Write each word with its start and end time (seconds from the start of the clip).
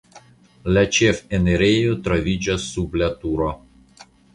La 0.77 0.83
ĉefenirejo 0.99 1.95
troviĝas 2.09 2.69
sub 2.75 3.01
la 3.03 3.15
turo. 3.23 3.57